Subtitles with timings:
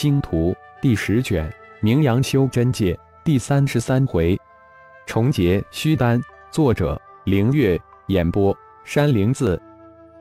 [0.00, 4.38] 星图第十卷，名扬修真界第三十三回，
[5.08, 6.20] 重结虚丹。
[6.52, 7.76] 作者：凌月。
[8.06, 9.60] 演播：山灵子。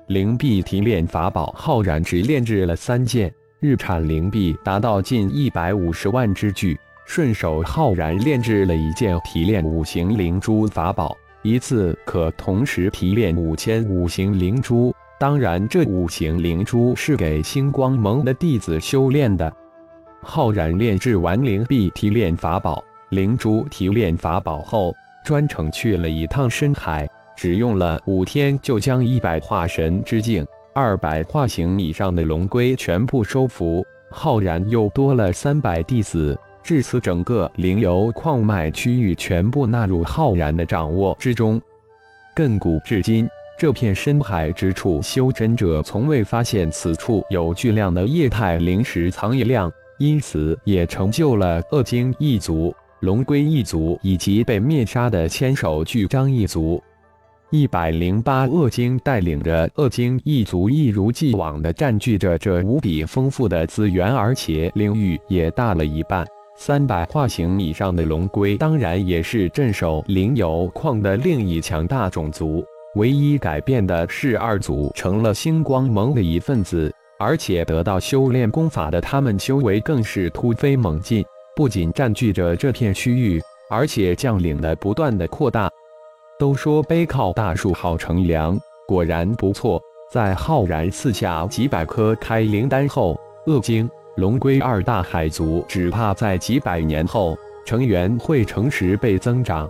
[0.08, 6.75] 灵璧提炼法宝，浩然只炼制了三件，日产灵璧达到近一百五十万之巨。
[7.05, 14.91] 顺手，浩然炼制了一件提炼五行灵珠法宝，一次可同时提炼五千五行灵珠。
[15.19, 19.55] 当然，这五行灵珠是给星光盟的弟子修炼的。
[20.22, 24.94] 浩然炼制完灵璧提炼法宝、灵珠提炼法宝后，
[25.24, 33.86] 专程去了一趟深海，只用了五天就将一百化神之境、二百化形以上的龙龟全部收服。
[34.10, 41.62] 浩然又多了三百弟子，至此整个灵油矿脉区域全部纳入浩然的掌握之中。
[42.36, 43.27] 亘古至今，
[43.58, 49.72] 这片深海之处，修真者从未发现此处有巨量的液态灵石藏一量。
[50.00, 56.82] 因此，也成就了恶精一族、龙龟一族以及被灭杀的千手巨章一族。
[57.49, 66.27] 一百零八恶精带领着恶精一族，一如既往地占据着这无比丰富的资源，而且领域也大了一半。
[66.58, 72.66] 三百化形以上的龙龟，当然也是镇守灵油矿的另一强大种族。
[72.95, 76.91] 唯一改变的是，二族成了星光盟的一份子。
[77.19, 85.69] 而且得到修炼功法的他们修为更是突飞猛进，不仅占据着这片区域，而且将领的不断的扩大。
[86.39, 89.81] 都说背靠大树好乘凉，果然不错。
[90.11, 99.69] 在浩然赐下几百颗开灵丹后，恶精、龙龟二大海族只怕在几百年后成员会成十倍增长。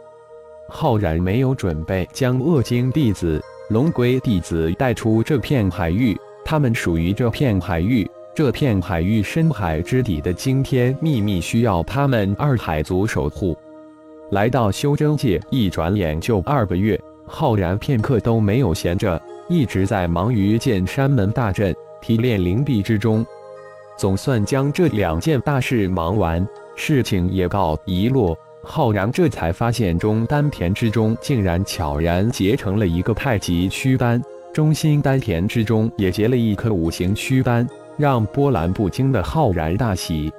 [0.69, 6.15] 浩然没有准备将恶精弟子、龙龟弟子带出这片海域。
[6.49, 13.53] 他们属于这片海域，这片海域深海之底的惊天秘密需要他们二海族守护。
[14.31, 23.25] 来到修真界，一转眼就二个月，浩然片刻都没有闲着，一直在忙于建山门大阵、提炼灵璧之中。
[23.97, 28.37] 总算将这两件大事忙完，事情也告一落。
[28.63, 34.23] 浩然这才发现，中丹田之中竟然悄然结成了一个太极虚丹。
[34.57, 37.63] 中心丹田之中也结了一颗五行虚丹，
[37.95, 40.31] 让波澜不惊的浩然大喜。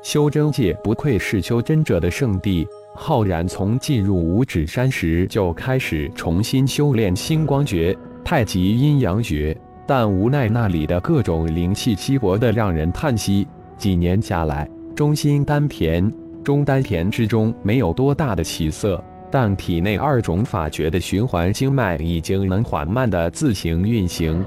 [0.00, 2.64] 修真界不愧是修真者的圣地，
[2.94, 9.58] 浩然从进入五指山时就开始重新修炼星光诀、太极阴阳诀，
[9.88, 13.44] 但无奈那里的各种灵气稀薄的让人叹息。
[13.76, 16.08] 几年下来，中心丹田、
[16.44, 19.02] 中丹田之中没有多大的起色。
[19.30, 24.44] 但体内二种法诀的循环经脉已经能缓慢的自行运行。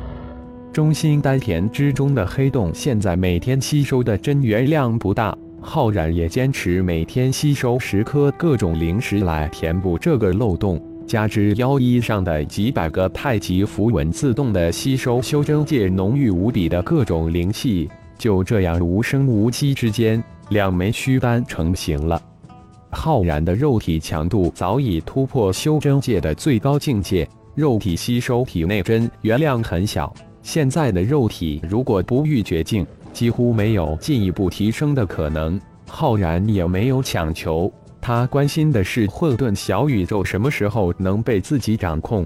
[0.74, 10.82] 中心丹田之中的黑洞现在每天吸收的真元量不大，浩然也坚持每天吸收十颗各种灵石来填补这个漏洞。
[11.06, 22.22] 加之腰衣上的几百个太极符文自动的吸收修真界浓郁无比的各种灵气，就这样无声无息之间，两枚虚丹成型了。
[22.92, 30.14] 浩然的肉体强度早已突破修真界的最高境界，肉体吸收体内真元量很小。
[30.44, 35.60] 现在的肉体如果不遇绝境，几乎没有进一步提升的可能。
[35.88, 42.26] 浩然也没有强求，他关心的是混沌小宇宙什么时候能被自己掌控。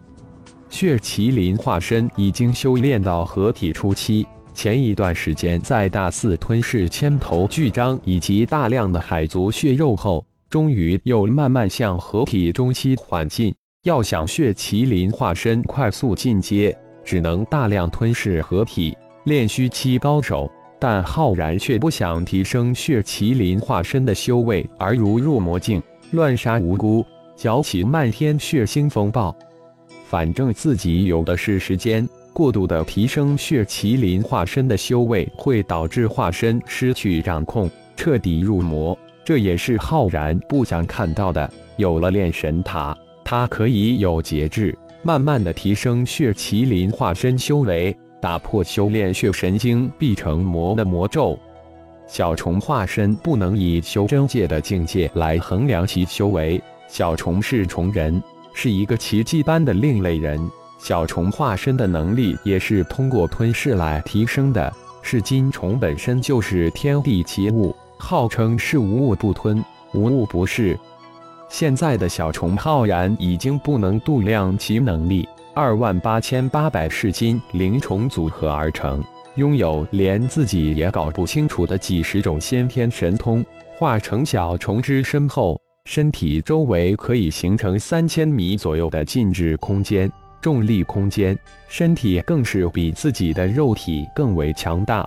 [0.70, 10.26] 血麒麟化身已经修炼到合体初期，前一段时间在大肆吞噬千头巨章以及大量的海族血肉后。
[10.56, 13.54] 终于又慢慢向合体中期缓进。
[13.84, 16.74] 要想血麒麟化身快速进阶，
[17.04, 20.50] 只能大量吞噬合体炼虚期高手。
[20.80, 27.06] 但浩然却不想提升血麒麟化身的修为，而如入魔境，乱杀无辜，
[27.36, 29.36] 搅起漫天血腥风暴。
[30.06, 38.98] 反正自己有的是时间，过度的提升血麒麟化身的修为，会导致化身失去掌控，彻底入魔。
[39.26, 41.52] 这也是浩然不想看到的。
[41.78, 51.38] 有了炼神塔，他可以有节制，慢慢的提升血麒麟化身修为，打破修炼血神经必成魔的魔咒。
[52.08, 56.62] 小虫化身不能以修真界的境界来衡量其修为。
[56.88, 58.22] 小虫是虫人，
[58.54, 60.40] 是一个奇迹般的另类人。
[60.78, 64.72] 小虫化身的能力也是通过吞噬来提升的。
[65.02, 67.76] 是金虫本身就是天地奇物。
[67.98, 69.64] 号称是无物不吞，
[69.94, 70.78] 无物不噬。
[71.50, 75.28] 现在的小虫浩然已经不能度量其能力。
[75.54, 79.02] 二万八千八百噬金灵虫组合而成，
[79.36, 83.46] 拥有连自己也搞不清楚的几十种先天神通，
[83.78, 90.12] 化成小虫之身后，身体周围可以形成三千米左右的静止空间、
[90.42, 91.38] 重力空间，
[91.70, 95.06] 身体更是比自己的肉体更为强大。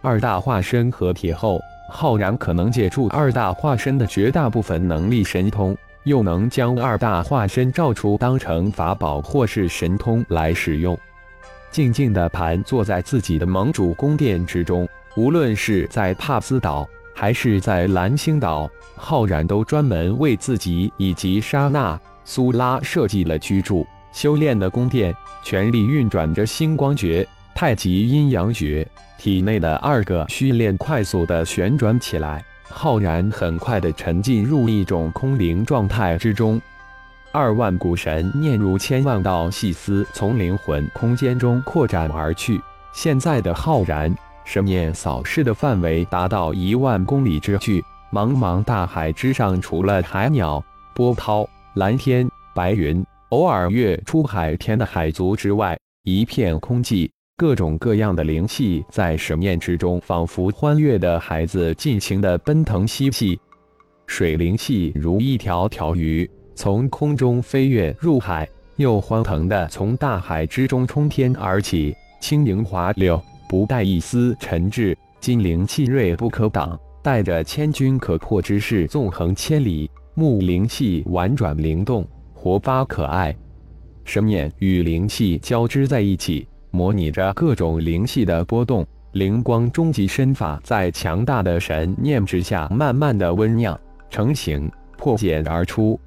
[0.00, 1.60] 二大化身合体后，
[1.94, 10.98] 浩然可能借助二大化身的绝大部分能力神通，又能将二大化身召出当成法宝或是神通来使用。
[11.70, 25.14] 静静地盘坐在自己的盟主宫殿之中，无论是在帕斯岛还是在蓝星岛，浩然都专门为自己以及莎娜、苏拉设计了居住、修炼的宫殿，
[25.44, 28.86] 全力运转着星光诀、太极阴阳诀，
[29.22, 36.60] 体内的二个虚链快速地旋转起来，浩然很快地沉浸入一种空灵状态之中。
[37.30, 42.60] 二万股神念如千万道细丝从灵魂空间中扩展而去。
[42.92, 44.12] 现在的浩然，
[44.44, 47.80] 神念扫视的范围达到一万公里之距。
[48.10, 50.60] 茫茫大海之上，除了海鸟、
[50.96, 57.08] 波涛、蓝天、白云，偶尔跃出海天的海族之外，一片空寂。
[57.42, 63.36] 各种各样的灵气在神念之中，仿佛欢悦的孩子尽情的奔腾嬉戏。
[64.06, 66.30] 水灵气如一条条鱼。
[66.54, 79.90] 从空中飞跃入海，又欢腾地从大海之中冲天而起，轻盈滑溜，不带一丝沉滞，金灵气锐不可挡，带着千钧可破之势，纵横千里。
[80.14, 83.36] 木灵气婉转灵动，活发可爱。
[84.04, 88.84] 神念与灵气交织在一起，模拟着各种灵气的波动。
[89.12, 93.78] 灵光终极身法在强大的神念之下，慢慢的温酿
[94.08, 96.00] 成型，破茧而出。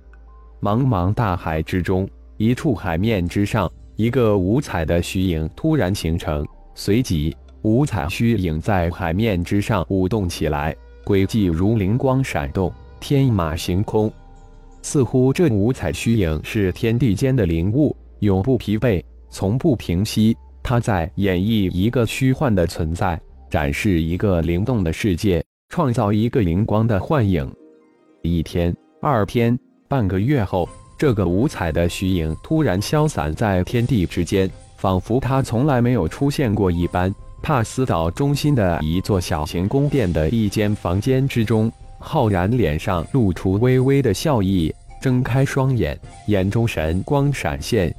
[0.59, 14.11] 茫茫大海之中，一处海面之上，一个五彩的虚影突然形成，随即五彩虚影在海面之上舞动起来，轨迹如灵光闪动，天马行空。
[14.81, 20.35] 似乎这五彩虚影是天地间的灵物，永不疲惫，从不平息。
[20.67, 23.21] 他在演绎一个虚幻的存在，
[23.51, 27.47] 展示一个灵动的世界，创造一个灵光的幻影。
[28.23, 29.55] 一天，二天。
[29.87, 30.67] 半个月后，
[30.97, 37.13] 这个五彩的虚影突然消散在天地之间，仿佛它从来没有出现过一般。
[37.43, 45.95] 帕斯岛中心的一座小型宫殿的一间房间之中，浩然脸上露出微微的笑意，睁开双眼，
[46.25, 47.94] 眼中神光闪现，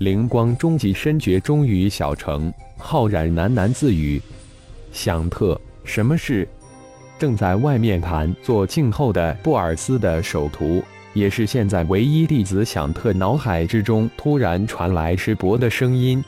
[0.00, 2.50] 灵光终极深觉终于小成。
[2.78, 4.18] 浩然喃喃自语
[4.92, 6.48] ：“想特，什么事？”
[7.20, 10.82] 正在外面盘坐静候的布尔斯的首徒。
[11.12, 16.24] 也是现在唯一弟子响特脑海之中突然传来师伯的声音：“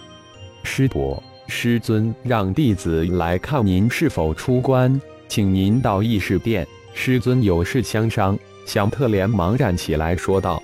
[0.64, 10.62] 师伯，师尊让弟子来看您是否出关，请您到议事殿，师尊有事相商。”响特连忙站起来说道。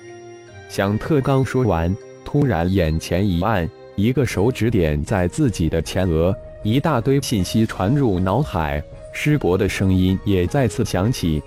[0.69, 1.95] 响特刚说完，
[2.31, 6.31] 突然眼前一暗，一个手指点在自己的前额，
[6.61, 8.79] 一大堆信息传入脑海，
[9.11, 11.41] 师伯的声音也再次响起。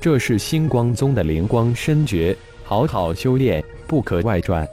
[0.00, 4.66] 这是星光宗的灵光深诀，好好修炼，不可外传。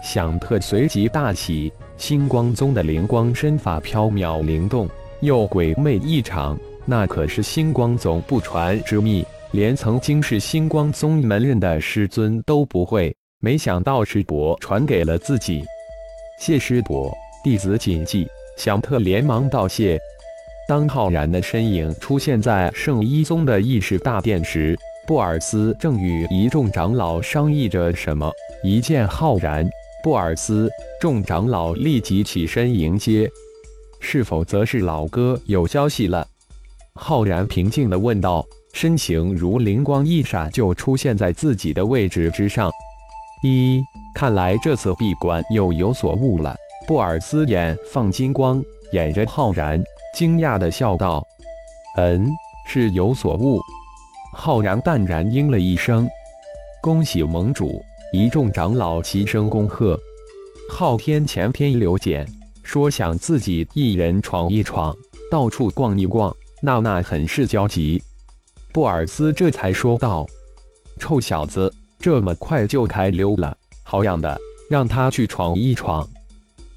[0.00, 4.88] 响特随即大喜，星光宗的灵光身法飘渺灵动，
[5.22, 13.12] 又鬼魅异常，那可是星光宗不传之秘，连曾经是星光宗门人的师尊都不会。
[13.40, 15.64] 没想到师伯传给了自己，
[16.40, 18.26] 谢师伯，弟子谨记。
[18.56, 19.96] 响特连忙道谢。
[20.66, 24.76] 当浩然的身影出现在圣一宗的议事大殿时，
[25.06, 28.28] 布尔斯正与一众长老商议着什么。
[28.64, 29.64] 一见浩然，
[30.02, 30.68] 布尔斯
[31.00, 33.30] 众长老立即起身迎接。
[34.00, 36.26] 是否则是老哥有消息了？
[36.94, 42.68] 浩然平静地问道，身形如灵光一闪，就出现在自己的位置之上。
[43.42, 43.82] 一，
[44.14, 46.56] 看来这次闭关又有所悟了。
[46.86, 49.82] 布尔斯眼放金光，眼着浩然。
[50.14, 51.24] 惊讶的笑道
[51.96, 52.28] ：“嗯，
[52.66, 53.60] 是有所悟。”
[54.32, 56.08] 浩然淡然应了一声
[56.82, 57.80] ：“恭喜盟主！”
[58.12, 59.98] 一众长老齐声恭贺。
[60.70, 62.26] 昊天前天留简
[62.62, 64.96] 说想自己一人闯一闯，
[65.30, 68.02] 到处逛一逛，娜娜很是焦急。
[68.72, 70.26] 布尔斯这才说道
[70.98, 74.38] ：“臭小子，这么快就开溜了，好样的！
[74.70, 76.08] 让他去闯一闯。”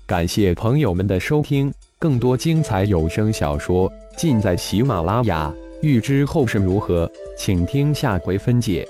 [0.05, 1.73] 感谢朋友们的收听。
[1.99, 3.87] 更多精彩有声小说
[4.17, 8.87] 尽在喜马拉雅，欲知后事如何，请听下回分解。